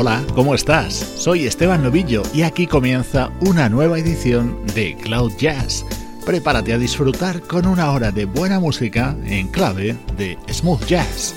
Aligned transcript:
Hola, 0.00 0.24
¿cómo 0.32 0.54
estás? 0.54 0.94
Soy 1.16 1.44
Esteban 1.44 1.82
Novillo 1.82 2.22
y 2.32 2.42
aquí 2.42 2.68
comienza 2.68 3.32
una 3.40 3.68
nueva 3.68 3.98
edición 3.98 4.64
de 4.72 4.94
Cloud 4.94 5.32
Jazz. 5.36 5.84
Prepárate 6.24 6.72
a 6.72 6.78
disfrutar 6.78 7.40
con 7.40 7.66
una 7.66 7.90
hora 7.90 8.12
de 8.12 8.24
buena 8.24 8.60
música 8.60 9.16
en 9.24 9.48
clave 9.48 9.96
de 10.16 10.38
smooth 10.52 10.86
jazz. 10.86 11.34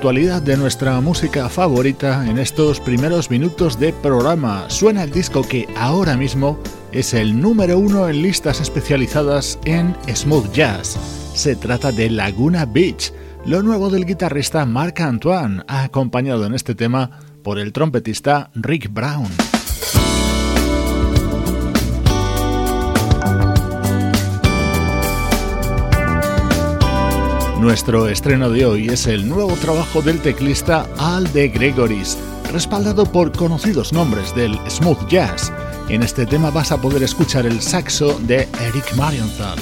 Actualidad 0.00 0.40
de 0.40 0.56
nuestra 0.56 0.98
música 1.02 1.50
favorita 1.50 2.26
en 2.26 2.38
estos 2.38 2.80
primeros 2.80 3.30
minutos 3.30 3.78
de 3.78 3.92
programa. 3.92 4.64
Suena 4.70 5.04
el 5.04 5.10
disco 5.10 5.42
que 5.42 5.68
ahora 5.76 6.16
mismo 6.16 6.58
es 6.90 7.12
el 7.12 7.38
número 7.38 7.78
uno 7.78 8.08
en 8.08 8.22
listas 8.22 8.62
especializadas 8.62 9.58
en 9.66 9.94
smooth 10.10 10.50
jazz. 10.54 10.96
Se 11.34 11.54
trata 11.54 11.92
de 11.92 12.08
Laguna 12.08 12.64
Beach, 12.64 13.12
lo 13.44 13.62
nuevo 13.62 13.90
del 13.90 14.06
guitarrista 14.06 14.64
Marc 14.64 15.00
Antoine, 15.00 15.64
acompañado 15.68 16.46
en 16.46 16.54
este 16.54 16.74
tema 16.74 17.20
por 17.42 17.58
el 17.58 17.74
trompetista 17.74 18.50
Rick 18.54 18.90
Brown. 18.90 19.49
Nuestro 27.60 28.08
estreno 28.08 28.48
de 28.48 28.64
hoy 28.64 28.88
es 28.88 29.06
el 29.06 29.28
nuevo 29.28 29.52
trabajo 29.56 30.00
del 30.00 30.18
teclista 30.20 30.86
Al 30.96 31.30
de 31.34 31.50
Gregoris, 31.50 32.16
respaldado 32.50 33.04
por 33.04 33.32
conocidos 33.32 33.92
nombres 33.92 34.34
del 34.34 34.58
smooth 34.66 35.06
jazz. 35.08 35.52
En 35.90 36.02
este 36.02 36.24
tema 36.24 36.50
vas 36.50 36.72
a 36.72 36.80
poder 36.80 37.02
escuchar 37.02 37.44
el 37.44 37.60
saxo 37.60 38.18
de 38.20 38.48
Eric 38.62 38.94
Marienthal. 38.96 39.58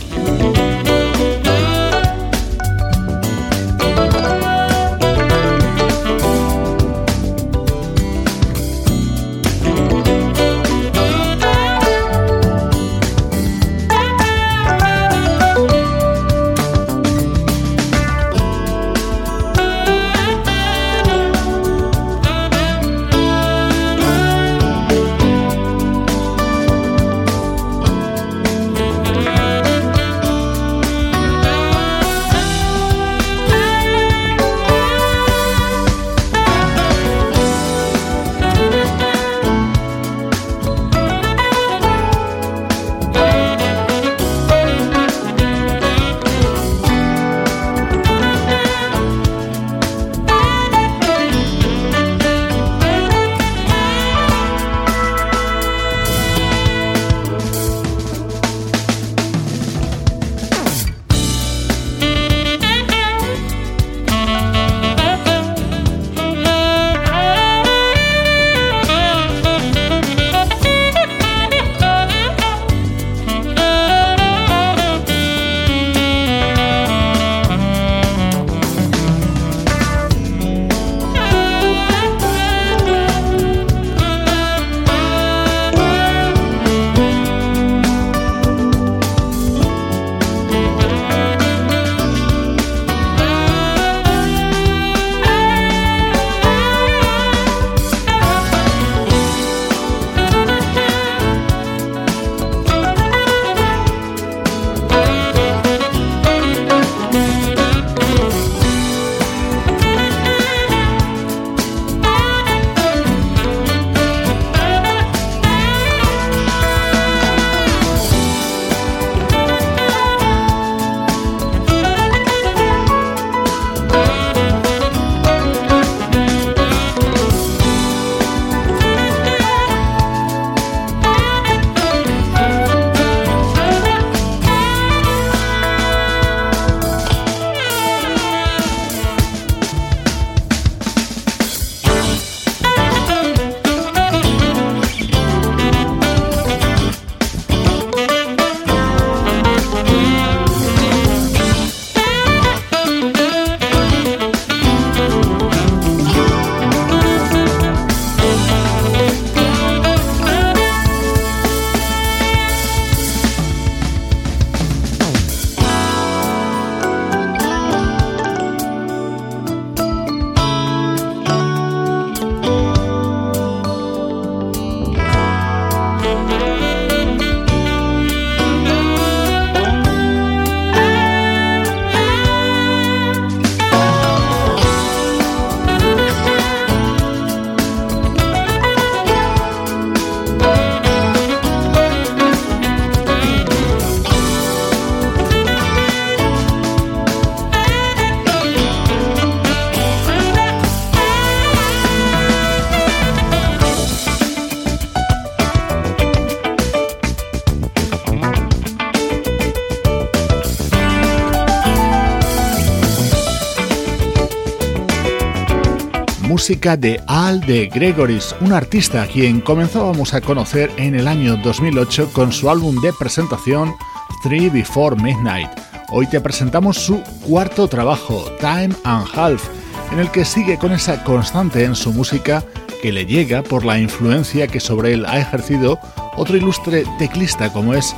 De 216.48 216.98
Al 217.06 217.42
de 217.42 217.66
Gregoris, 217.66 218.34
un 218.40 218.52
artista 218.52 219.02
a 219.02 219.06
quien 219.06 219.42
comenzábamos 219.42 220.14
a 220.14 220.22
conocer 220.22 220.70
en 220.78 220.94
el 220.94 221.06
año 221.06 221.36
2008 221.36 222.10
con 222.14 222.32
su 222.32 222.48
álbum 222.48 222.80
de 222.80 222.90
presentación 222.94 223.74
Three 224.22 224.48
Before 224.48 224.96
Midnight. 224.96 225.50
Hoy 225.90 226.06
te 226.06 226.22
presentamos 226.22 226.78
su 226.78 227.02
cuarto 227.26 227.68
trabajo, 227.68 228.24
Time 228.40 228.70
and 228.84 229.06
Half, 229.14 229.46
en 229.92 229.98
el 229.98 230.10
que 230.10 230.24
sigue 230.24 230.56
con 230.56 230.72
esa 230.72 231.04
constante 231.04 231.64
en 231.64 231.74
su 231.74 231.92
música 231.92 232.42
que 232.80 232.92
le 232.92 233.04
llega 233.04 233.42
por 233.42 233.66
la 233.66 233.78
influencia 233.78 234.46
que 234.46 234.58
sobre 234.60 234.94
él 234.94 235.04
ha 235.04 235.18
ejercido 235.18 235.78
otro 236.16 236.38
ilustre 236.38 236.84
teclista 236.98 237.52
como 237.52 237.74
es 237.74 237.94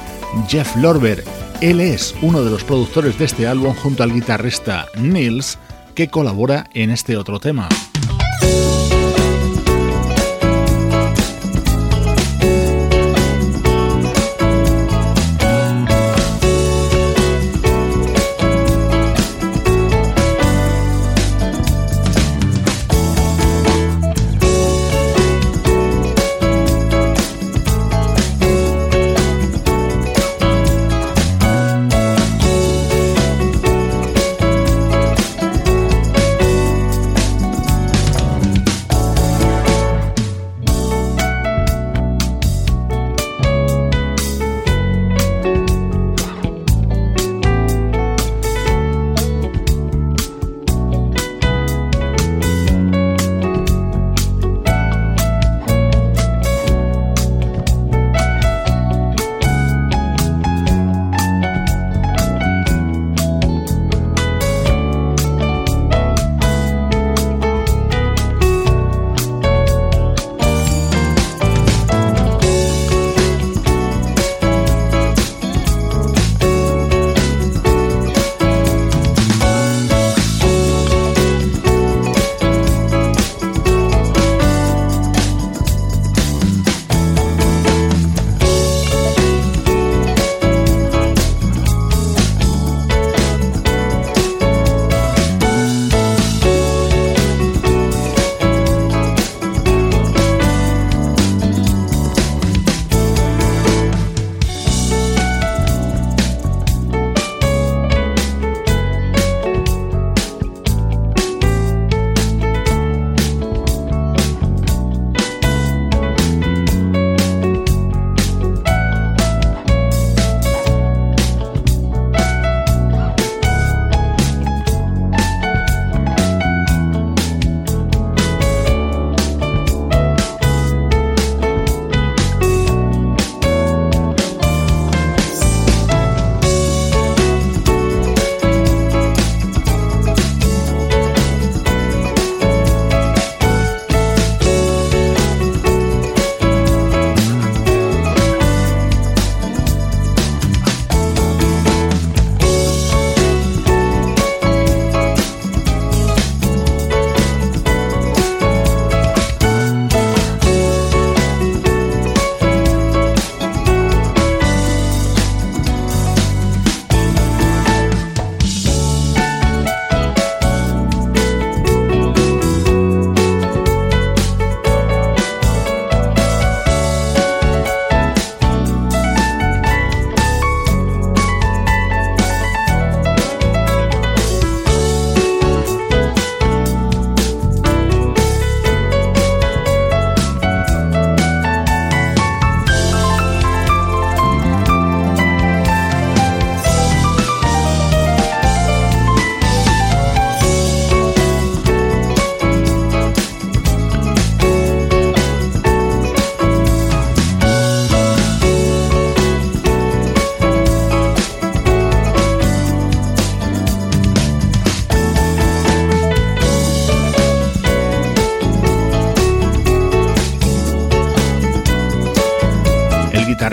Jeff 0.49 0.75
Lorber. 0.75 1.23
Él 1.61 1.81
es 1.81 2.17
uno 2.21 2.43
de 2.43 2.51
los 2.51 2.65
productores 2.65 3.17
de 3.17 3.27
este 3.27 3.47
álbum 3.47 3.77
junto 3.77 4.03
al 4.03 4.13
guitarrista 4.13 4.87
Nils, 4.97 5.57
que 5.95 6.09
colabora 6.09 6.69
en 6.75 6.91
este 6.91 7.17
otro 7.17 7.39
tema. 7.39 7.69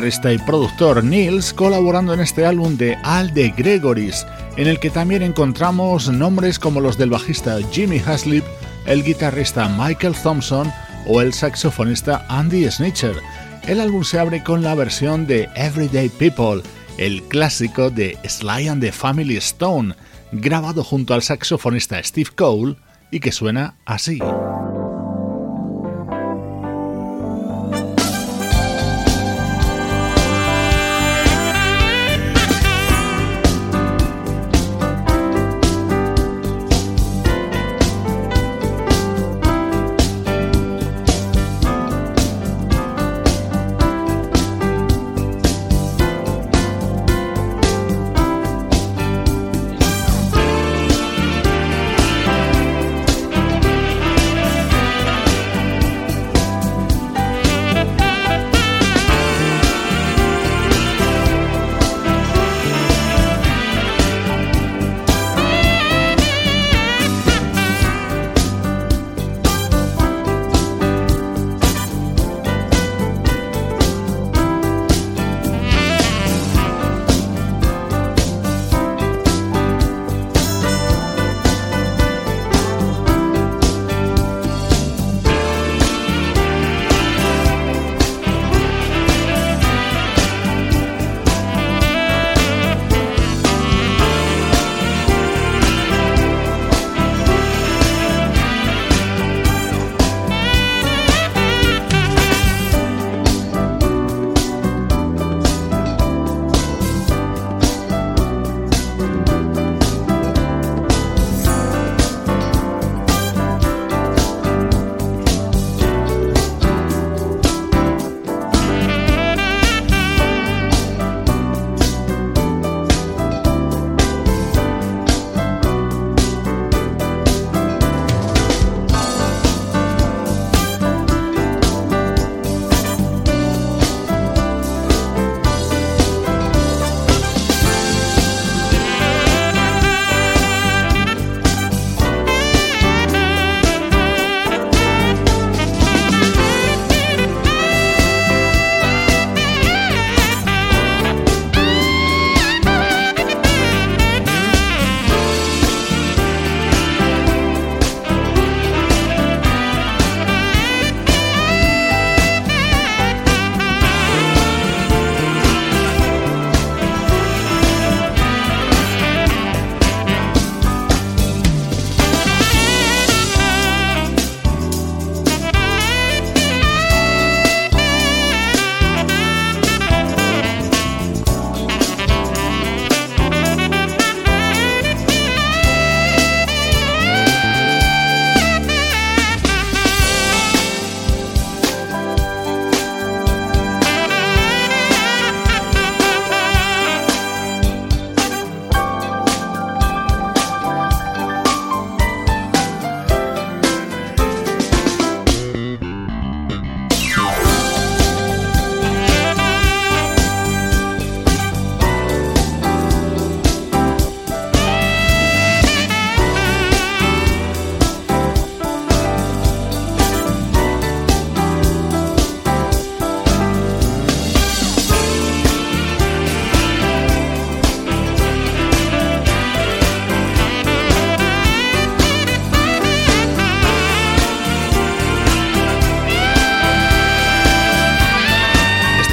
Guitarrista 0.08 0.32
y 0.32 0.38
productor 0.38 1.04
Nils 1.04 1.54
colaborando 1.54 2.14
en 2.14 2.22
este 2.22 2.46
álbum 2.46 2.78
de 2.78 2.96
Al 3.04 3.34
de 3.34 3.50
Gregoris, 3.50 4.26
en 4.56 4.68
el 4.68 4.80
que 4.80 4.90
también 4.90 5.22
encontramos 5.22 6.08
nombres 6.10 6.60
como 6.60 6.80
los 6.80 6.98
del 6.98 7.10
bajista 7.10 7.58
Jimmy 7.74 8.00
Haslip, 8.00 8.46
el 8.86 9.04
guitarrista 9.04 9.68
Michael 9.68 10.16
Thompson 10.16 10.72
o 11.08 11.20
el 11.20 11.34
saxofonista 11.34 12.26
Andy 12.30 12.72
Snitcher. 12.72 13.18
El 13.68 13.82
álbum 13.82 14.06
se 14.06 14.18
abre 14.18 14.42
con 14.44 14.64
la 14.64 14.76
versión 14.76 15.28
de 15.28 15.50
Everyday 15.56 16.08
People, 16.08 16.62
el 16.98 17.22
clásico 17.24 17.90
de 17.90 18.18
Sly 18.24 18.70
and 18.70 18.82
the 18.82 18.94
Family 18.94 19.36
Stone, 19.36 19.94
grabado 20.32 20.86
junto 20.86 21.16
al 21.16 21.22
saxofonista 21.22 22.02
Steve 22.02 22.30
Cole 22.34 22.78
y 23.12 23.20
que 23.20 23.34
suena 23.34 23.76
así. 23.84 24.20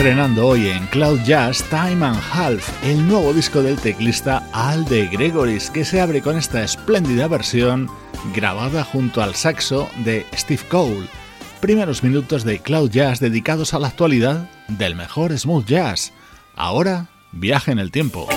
Estrenando 0.04 0.48
hoy 0.48 0.68
en 0.68 0.86
Cloud 0.88 1.20
Jazz 1.24 1.64
Time 1.70 2.04
and 2.04 2.20
Half, 2.30 2.84
el 2.84 3.08
nuevo 3.08 3.32
disco 3.32 3.62
del 3.62 3.78
teclista 3.78 4.46
Al 4.52 4.84
de 4.84 5.06
Gregoris, 5.06 5.70
que 5.70 5.86
se 5.86 5.98
abre 5.98 6.20
con 6.20 6.36
esta 6.36 6.62
espléndida 6.62 7.26
versión 7.26 7.88
grabada 8.34 8.84
junto 8.84 9.22
al 9.22 9.34
saxo 9.34 9.88
de 10.04 10.26
Steve 10.34 10.60
Cole. 10.68 11.08
Primeros 11.60 12.02
minutos 12.02 12.44
de 12.44 12.58
Cloud 12.58 12.90
Jazz 12.90 13.18
dedicados 13.18 13.72
a 13.72 13.78
la 13.78 13.88
actualidad 13.88 14.50
del 14.68 14.94
mejor 14.94 15.38
smooth 15.38 15.64
jazz. 15.64 16.12
Ahora, 16.54 17.06
viaje 17.32 17.72
en 17.72 17.78
el 17.78 17.90
tiempo. 17.90 18.28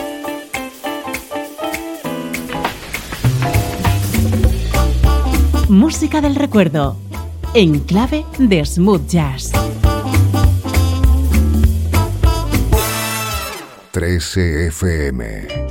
Música 5.67 6.21
del 6.21 6.35
recuerdo, 6.35 6.97
en 7.53 7.81
clave 7.81 8.25
de 8.39 8.65
smooth 8.65 9.05
jazz. 9.05 9.51
13 13.99 14.69
FM. 14.69 15.66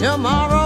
tomorrow. 0.00 0.59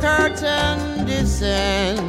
curtain 0.00 1.04
descends. 1.06 2.07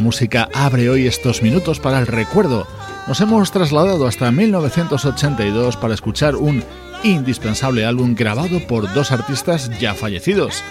música 0.00 0.48
abre 0.54 0.88
hoy 0.88 1.06
estos 1.06 1.42
minutos 1.42 1.80
para 1.80 1.98
el 1.98 2.06
recuerdo. 2.06 2.66
Nos 3.08 3.20
hemos 3.20 3.50
trasladado 3.50 4.06
hasta 4.06 4.30
1982 4.30 5.76
para 5.76 5.92
escuchar 5.92 6.36
un 6.36 6.62
indispensable 7.02 7.84
álbum 7.84 8.14
grabado 8.14 8.64
por 8.68 8.92
dos 8.94 9.10
artistas 9.10 9.70
ya 9.80 9.94
fallecidos, 9.94 10.62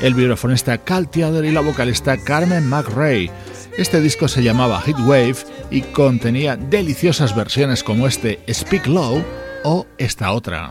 el 0.00 0.14
vibrafonista 0.14 0.78
Cal 0.78 1.08
Theater 1.08 1.44
y 1.44 1.50
la 1.50 1.60
vocalista 1.60 2.16
Carmen 2.16 2.68
McRae. 2.68 3.30
Este 3.76 4.00
disco 4.00 4.28
se 4.28 4.42
llamaba 4.42 4.80
Heatwave 4.80 5.36
y 5.70 5.82
contenía 5.82 6.56
deliciosas 6.56 7.34
versiones 7.34 7.82
como 7.82 8.06
este 8.06 8.38
Speak 8.48 8.86
Low 8.86 9.24
o 9.64 9.86
esta 9.98 10.30
otra. 10.32 10.70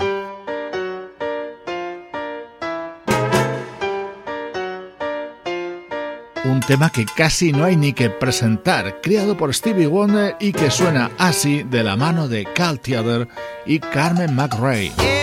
un 6.46 6.60
tema 6.62 6.90
que 6.90 7.06
casi 7.06 7.52
no 7.52 7.66
hay 7.66 7.76
ni 7.76 7.94
que 7.94 8.10
presentar, 8.10 9.02
creado 9.02 9.36
por 9.38 9.54
Stevie 9.54 9.88
Wonder 9.88 10.36
y 10.40 10.52
que 10.52 10.72
suena 10.72 11.12
así 11.18 11.64
de 11.64 11.84
la 11.84 11.96
mano 11.96 12.28
de 12.28 12.46
Cal 12.54 12.80
Theater 12.80 13.28
y 13.66 13.80
Carmen 13.80 14.36
McRae. 14.36 15.19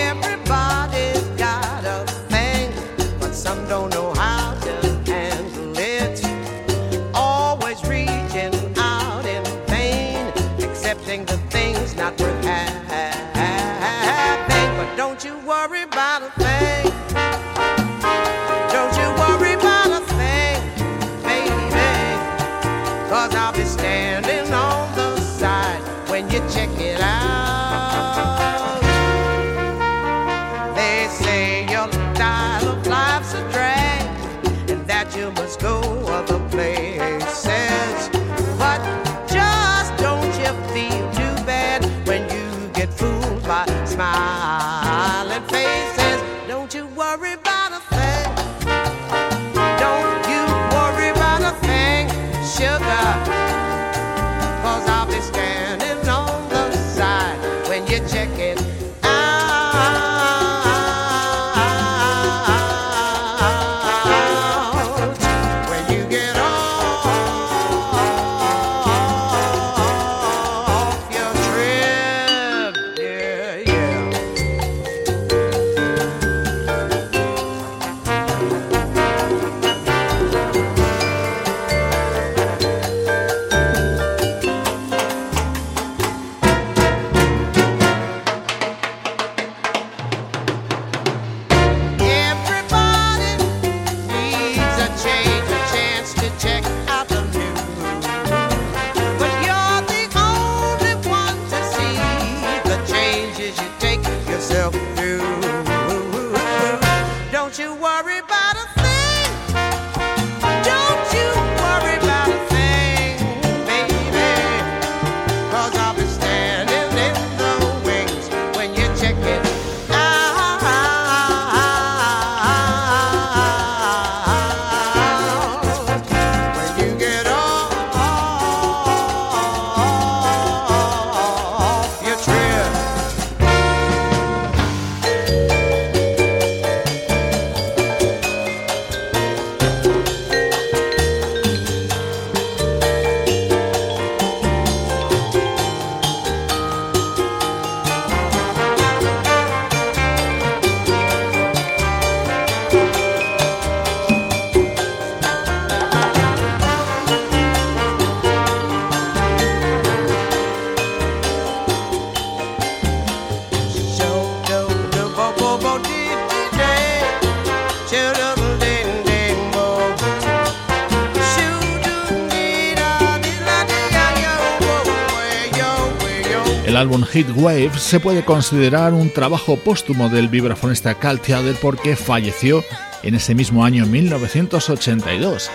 El 177.13 177.23
álbum 177.23 177.33
Hit 177.33 177.43
Wave 177.43 177.79
se 177.79 177.99
puede 177.99 178.25
considerar 178.25 178.93
un 178.93 179.11
trabajo 179.11 179.57
póstumo 179.57 180.09
del 180.09 180.27
vibrafonista 180.27 180.95
Cal 180.95 181.19
Tjader 181.21 181.55
porque 181.61 181.95
falleció 181.95 182.63
en 183.03 183.15
ese 183.15 183.35
mismo 183.35 183.63
año 183.63 183.85
1982, 183.85 185.49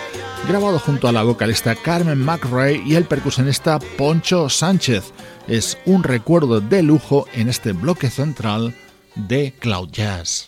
grabado 0.47 0.79
junto 0.79 1.07
a 1.07 1.11
la 1.11 1.23
vocalista 1.23 1.75
Carmen 1.75 2.19
McRae 2.19 2.81
y 2.85 2.95
el 2.95 3.05
percusionista 3.05 3.79
Poncho 3.97 4.49
Sánchez. 4.49 5.11
Es 5.47 5.77
un 5.85 6.03
recuerdo 6.03 6.61
de 6.61 6.83
lujo 6.83 7.27
en 7.33 7.49
este 7.49 7.73
bloque 7.73 8.09
central 8.09 8.73
de 9.15 9.53
Cloud 9.59 9.89
Jazz. 9.91 10.45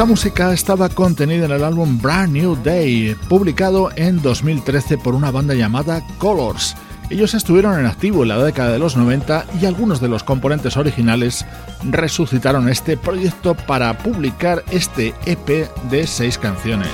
Esta 0.00 0.08
música 0.08 0.52
estaba 0.54 0.88
contenida 0.88 1.44
en 1.44 1.50
el 1.50 1.62
álbum 1.62 2.00
Brand 2.00 2.32
New 2.32 2.56
Day, 2.64 3.14
publicado 3.28 3.90
en 3.96 4.22
2013 4.22 4.96
por 4.96 5.14
una 5.14 5.30
banda 5.30 5.52
llamada 5.52 6.02
Colors. 6.16 6.74
Ellos 7.10 7.34
estuvieron 7.34 7.78
en 7.78 7.84
activo 7.84 8.22
en 8.22 8.30
la 8.30 8.42
década 8.42 8.72
de 8.72 8.78
los 8.78 8.96
90 8.96 9.44
y 9.60 9.66
algunos 9.66 10.00
de 10.00 10.08
los 10.08 10.24
componentes 10.24 10.78
originales 10.78 11.44
resucitaron 11.82 12.70
este 12.70 12.96
proyecto 12.96 13.54
para 13.54 13.98
publicar 13.98 14.64
este 14.70 15.12
EP 15.26 15.68
de 15.90 16.06
seis 16.06 16.38
canciones. 16.38 16.88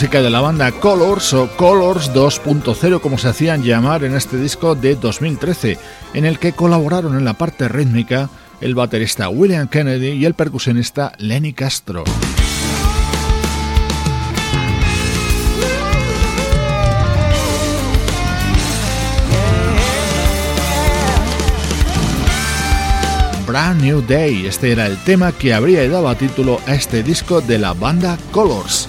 Música 0.00 0.22
de 0.22 0.30
la 0.30 0.40
banda 0.40 0.72
Colors 0.72 1.34
o 1.34 1.54
Colors 1.58 2.14
2.0 2.14 3.02
como 3.02 3.18
se 3.18 3.28
hacían 3.28 3.62
llamar 3.62 4.02
en 4.02 4.14
este 4.14 4.38
disco 4.38 4.74
de 4.74 4.94
2013, 4.94 5.78
en 6.14 6.24
el 6.24 6.38
que 6.38 6.54
colaboraron 6.54 7.18
en 7.18 7.26
la 7.26 7.34
parte 7.34 7.68
rítmica 7.68 8.30
el 8.62 8.74
baterista 8.74 9.28
William 9.28 9.68
Kennedy 9.68 10.12
y 10.12 10.24
el 10.24 10.32
percusionista 10.32 11.12
Lenny 11.18 11.52
Castro. 11.52 12.04
Brand 23.46 23.82
New 23.82 24.00
Day. 24.00 24.46
Este 24.46 24.72
era 24.72 24.86
el 24.86 24.96
tema 25.04 25.32
que 25.32 25.52
habría 25.52 25.86
dado 25.90 26.14
título 26.14 26.58
a 26.66 26.74
este 26.74 27.02
disco 27.02 27.42
de 27.42 27.58
la 27.58 27.74
banda 27.74 28.16
Colors. 28.30 28.88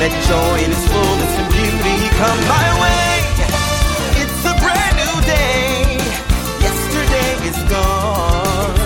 Let 0.00 0.12
joy 0.30 0.62
in 0.64 0.70
its 0.70 0.86
fullness 0.86 1.34
and 1.40 1.48
beauty 1.52 2.08
come 2.20 2.40
my 2.46 2.68
way. 2.82 3.18
It's 4.22 4.44
a 4.46 4.54
brand 4.62 4.94
new 4.94 5.14
day. 5.26 5.98
Yesterday 6.62 7.30
is 7.50 7.58
gone, 7.66 8.78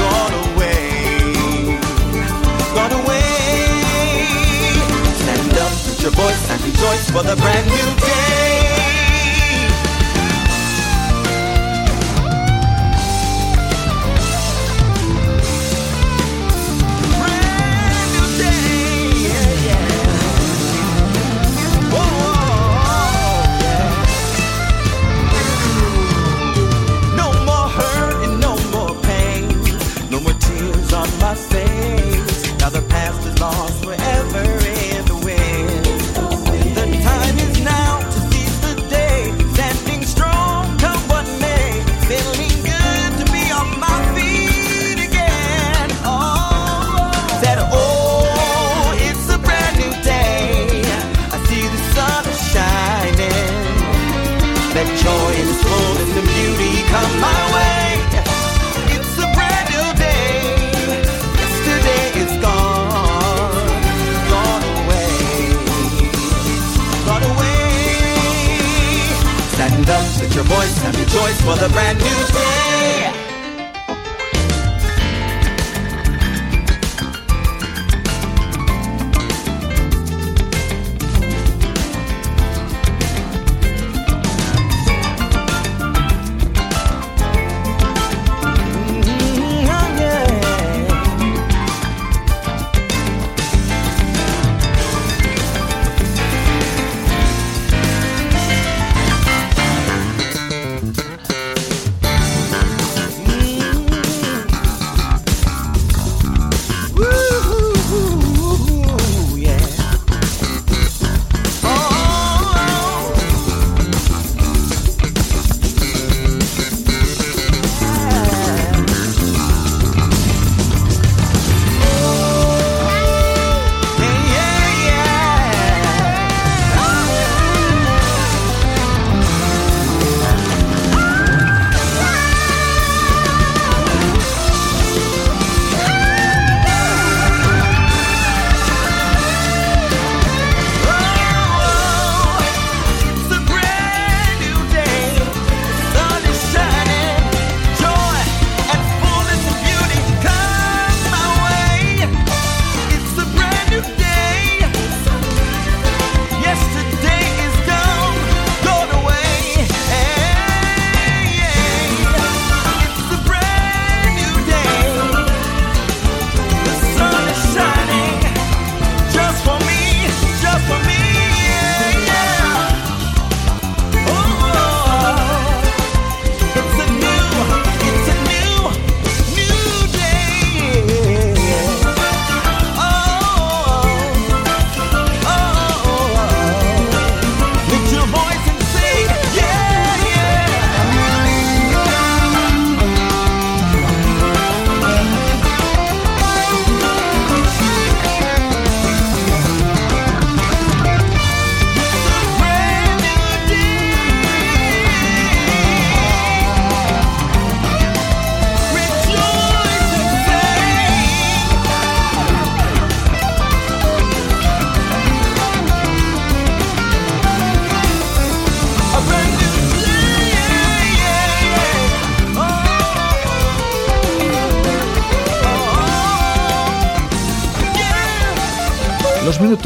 gone 0.00 0.34
away, 0.48 1.76
gone 2.72 2.92
away. 3.04 3.28
Stand 5.20 5.58
up, 5.58 5.72
put 5.84 6.02
your 6.04 6.12
voice 6.12 6.50
and 6.50 6.60
rejoice 6.64 7.10
for 7.10 7.22
the 7.22 7.36
brand 7.36 7.66
new 7.66 8.00
day. 8.00 8.59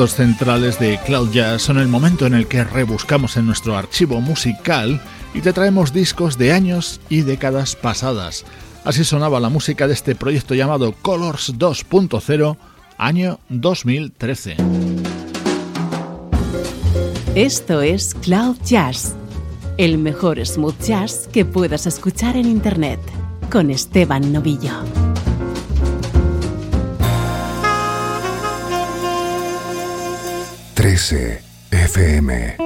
Los 0.05 0.19
minutos 0.19 0.37
centrales 0.37 0.79
de 0.79 1.01
Cloud 1.07 1.31
Jazz 1.33 1.63
son 1.63 1.79
el 1.79 1.89
momento 1.89 2.27
en 2.27 2.35
el 2.35 2.47
que 2.47 2.63
rebuscamos 2.63 3.39
en 3.39 3.47
nuestro 3.47 3.75
archivo 3.75 4.21
musical 4.21 5.01
y 5.33 5.41
te 5.41 5.55
traemos 5.55 5.95
discos 5.95 6.37
de 6.37 6.53
años 6.53 7.01
y 7.09 7.23
décadas 7.23 7.75
pasadas. 7.75 8.45
Así 8.85 9.03
sonaba 9.03 9.41
la 9.41 9.49
música 9.49 9.87
de 9.87 9.95
este 9.95 10.15
proyecto 10.15 10.55
llamado 10.55 10.93
Colors 11.01 11.55
2.0, 11.55 12.57
año 12.99 13.41
2013. 13.49 14.57
Esto 17.35 17.81
es 17.81 18.15
Cloud 18.15 18.59
Jazz, 18.63 19.15
el 19.79 19.97
mejor 19.97 20.45
smooth 20.45 20.83
jazz 20.83 21.31
que 21.33 21.47
puedas 21.47 21.87
escuchar 21.87 22.37
en 22.37 22.45
Internet, 22.45 23.01
con 23.51 23.71
Esteban 23.71 24.35
Novillo. 24.35 25.04
13 30.85 31.41
FM. 31.73 32.64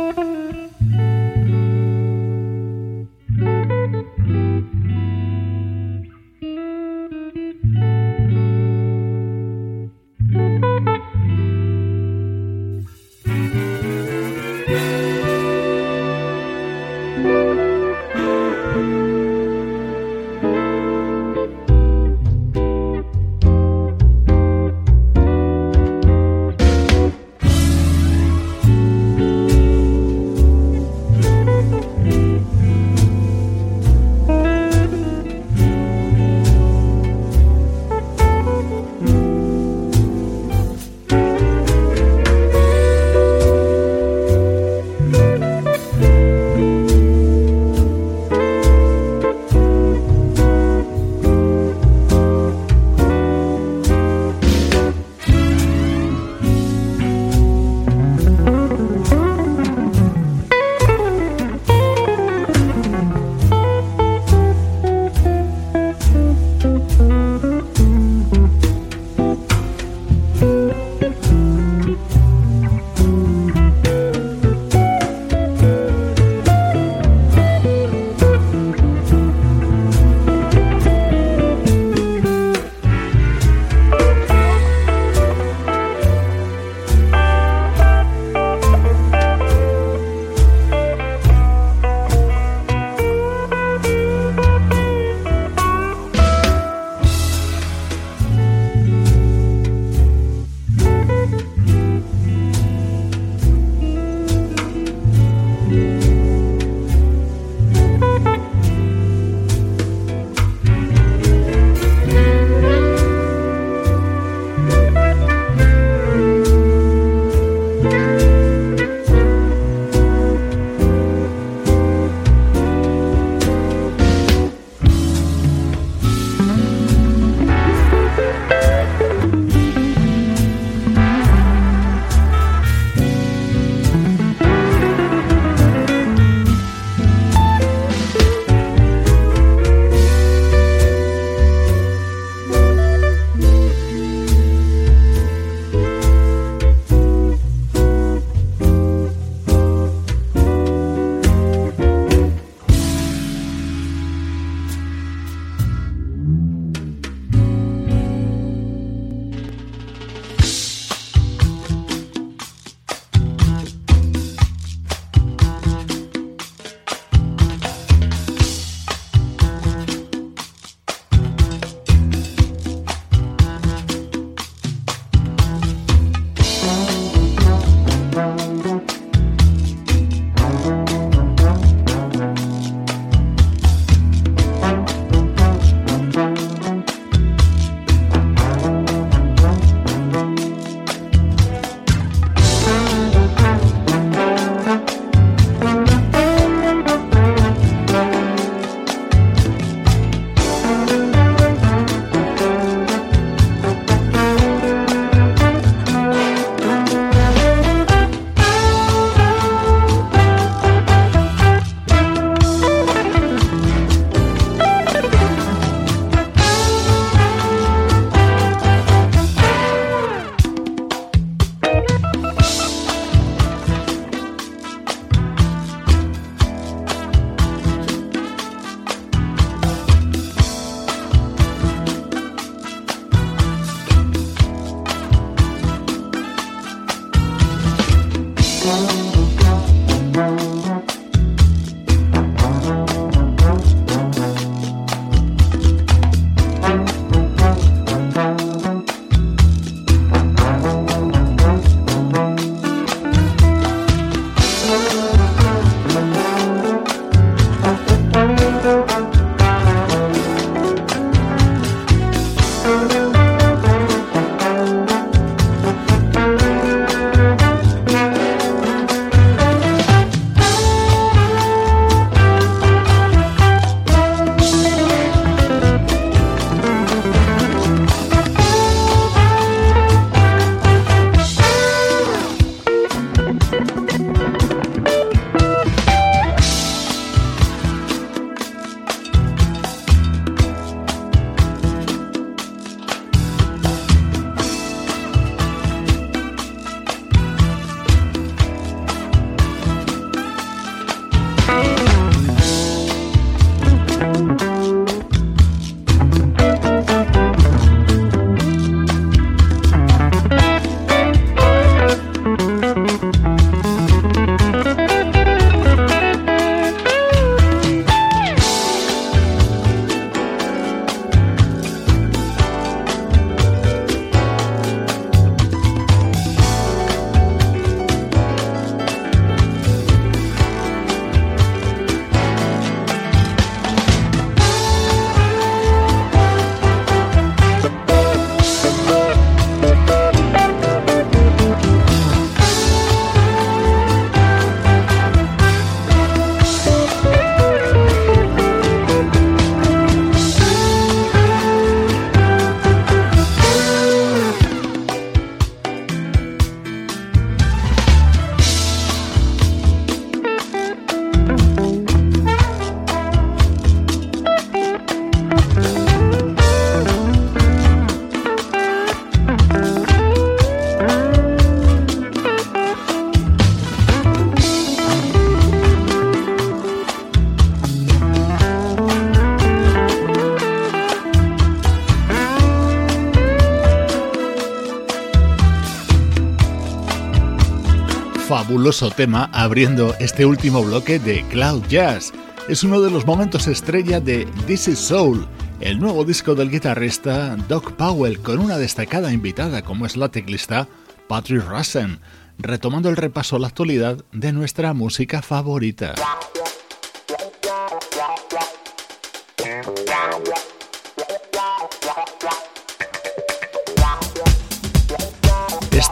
Fabuloso 388.49 388.91
tema 388.91 389.29
abriendo 389.35 389.95
este 390.01 390.25
último 390.25 390.65
bloque 390.65 390.99
de 390.99 391.23
Cloud 391.29 391.65
Jazz. 391.69 392.15
Es 392.49 392.65
uno 392.65 392.81
de 392.81 392.91
los 392.91 393.05
momentos 393.05 393.47
estrella 393.47 394.01
de 394.01 394.25
This 394.47 394.69
Is 394.69 394.79
Soul, 394.79 395.29
el 395.61 395.79
nuevo 395.79 396.03
disco 396.03 396.35
del 396.35 396.51
guitarrista 396.51 397.37
Doc 397.47 397.73
Powell 397.73 398.21
con 398.21 398.39
una 398.39 398.57
destacada 398.57 399.13
invitada 399.13 399.61
como 399.61 399.85
es 399.85 399.99
la 399.99 400.09
teclista 400.09 400.67
Patrick 401.09 401.47
Russen, 401.47 402.01
retomando 402.39 402.89
el 402.89 402.97
repaso 402.97 403.37
a 403.37 403.39
la 403.39 403.49
actualidad 403.49 404.03
de 404.13 404.33
nuestra 404.33 404.73
música 404.73 405.21
favorita. 405.21 405.93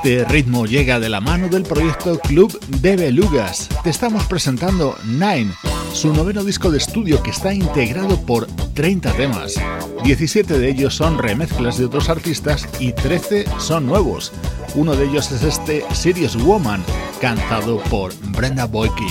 Este 0.06 0.24
ritmo 0.24 0.66
llega 0.66 1.00
de 1.00 1.08
la 1.08 1.20
mano 1.20 1.48
del 1.48 1.64
proyecto 1.64 2.20
Club 2.20 2.60
de 2.80 2.94
Belugas. 2.94 3.68
Te 3.82 3.90
estamos 3.90 4.24
presentando 4.26 4.96
Nine, 5.04 5.52
su 5.92 6.14
noveno 6.14 6.44
disco 6.44 6.70
de 6.70 6.78
estudio 6.78 7.20
que 7.24 7.30
está 7.30 7.52
integrado 7.52 8.20
por 8.24 8.46
30 8.46 9.12
temas. 9.14 9.56
17 10.04 10.60
de 10.60 10.68
ellos 10.68 10.94
son 10.94 11.18
remezclas 11.18 11.76
de 11.76 11.86
otros 11.86 12.08
artistas 12.08 12.68
y 12.78 12.92
13 12.92 13.46
son 13.58 13.84
nuevos. 13.86 14.32
Uno 14.76 14.94
de 14.94 15.06
ellos 15.06 15.32
es 15.32 15.42
este 15.42 15.84
Serious 15.92 16.36
Woman, 16.36 16.84
cantado 17.20 17.82
por 17.90 18.14
Brenda 18.30 18.66
Boykin. 18.66 19.08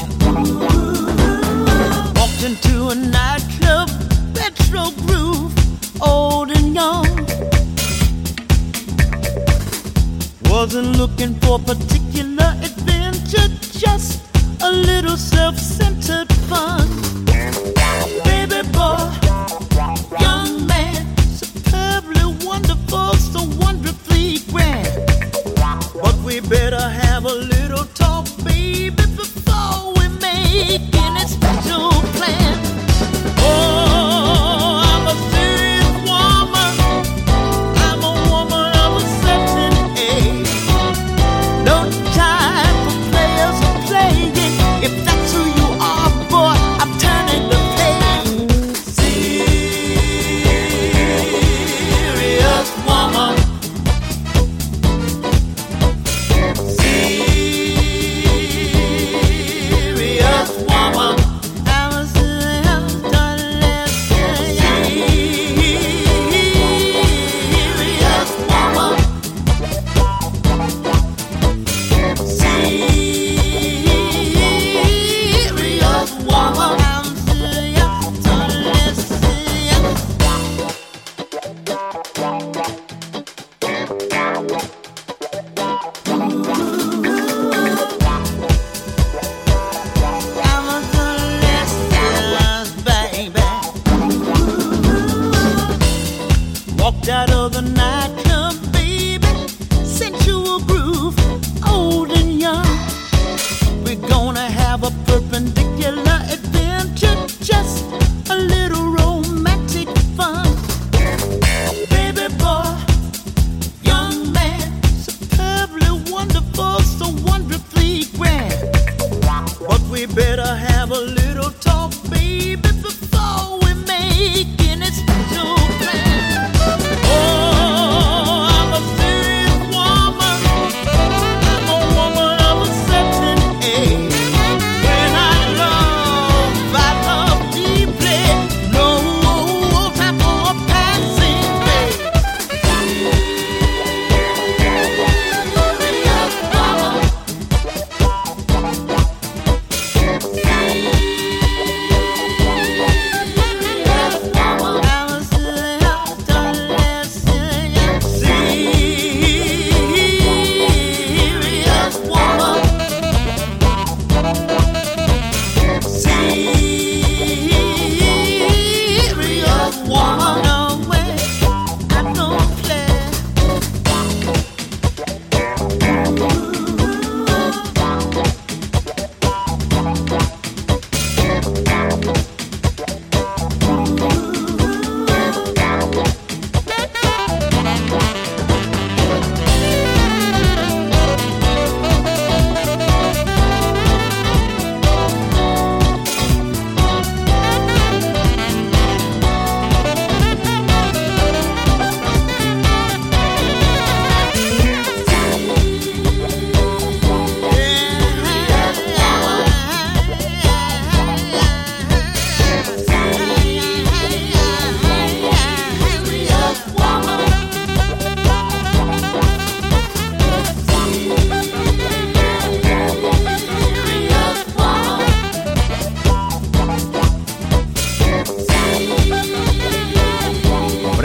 Wasn't 10.56 10.98
looking 10.98 11.36
for 11.42 11.60
particular 11.60 12.56
adventure, 12.64 13.50
just 13.78 14.22
a 14.62 14.72
little 14.72 15.18
self 15.18 15.58
centered 15.58 16.32
fun. 16.48 17.15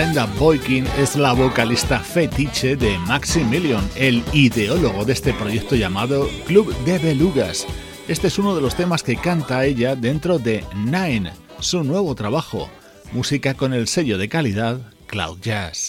Brenda 0.01 0.25
Boykin 0.39 0.87
es 0.97 1.15
la 1.15 1.35
vocalista 1.35 1.99
fetiche 1.99 2.75
de 2.75 2.99
Maximilian, 3.01 3.87
el 3.97 4.25
ideólogo 4.33 5.05
de 5.05 5.13
este 5.13 5.35
proyecto 5.35 5.77
llamado 5.77 6.27
Club 6.47 6.75
de 6.87 6.99
Belugas. 6.99 7.67
Este 8.09 8.29
es 8.29 8.39
uno 8.39 8.57
de 8.57 8.63
los 8.63 8.75
temas 8.75 9.03
que 9.03 9.17
canta 9.17 9.63
ella 9.67 9.97
dentro 9.97 10.39
de 10.39 10.65
Nine, 10.75 11.33
su 11.59 11.85
nuevo 11.85 12.15
trabajo, 12.15 12.71
música 13.13 13.53
con 13.53 13.75
el 13.75 13.89
sello 13.89 14.17
de 14.17 14.31
calidad 14.31 14.81
Cloud 15.07 15.39
Jazz. 15.43 15.89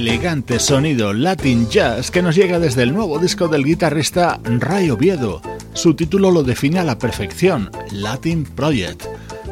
Elegante 0.00 0.58
sonido 0.58 1.12
Latin 1.12 1.68
Jazz 1.68 2.10
que 2.10 2.22
nos 2.22 2.34
llega 2.34 2.58
desde 2.58 2.84
el 2.84 2.94
nuevo 2.94 3.18
disco 3.18 3.48
del 3.48 3.64
guitarrista 3.64 4.40
Ray 4.44 4.88
Oviedo. 4.88 5.42
Su 5.74 5.92
título 5.92 6.30
lo 6.30 6.42
define 6.42 6.78
a 6.78 6.84
la 6.84 6.98
perfección, 6.98 7.70
Latin 7.92 8.44
Project. 8.44 9.04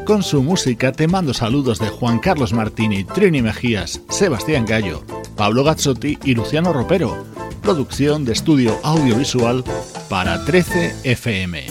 con 0.05 0.23
su 0.23 0.41
música 0.41 0.91
te 0.91 1.07
mando 1.07 1.35
saludos 1.35 1.77
de 1.77 1.89
Juan 1.89 2.17
Carlos 2.17 2.51
Martini, 2.51 3.03
Trini 3.03 3.43
Mejías, 3.43 4.01
Sebastián 4.09 4.65
Gallo, 4.65 5.03
Pablo 5.37 5.63
Gazzotti 5.63 6.17
y 6.23 6.33
Luciano 6.33 6.73
Ropero. 6.73 7.25
Producción 7.61 8.25
de 8.25 8.33
estudio 8.33 8.79
audiovisual 8.81 9.63
para 10.09 10.43
13 10.45 10.95
FM. 11.03 11.68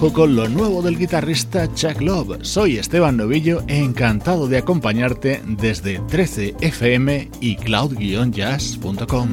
Dejo 0.00 0.12
con 0.14 0.34
lo 0.34 0.48
nuevo 0.48 0.80
del 0.80 0.96
guitarrista 0.96 1.68
Chuck 1.74 2.00
Love. 2.00 2.38
Soy 2.42 2.78
Esteban 2.78 3.18
Novillo, 3.18 3.62
encantado 3.66 4.48
de 4.48 4.56
acompañarte 4.56 5.42
desde 5.46 6.00
13fm 6.00 7.28
y 7.40 7.56
cloud-jazz.com. 7.56 9.32